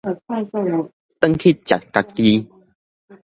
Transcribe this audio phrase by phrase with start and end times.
[1.19, 2.49] 轉去食家己